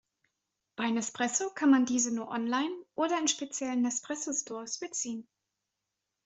[0.77, 5.27] Bei Nespresso kann man diese nur online oder in speziellen Nespresso Stores beziehen.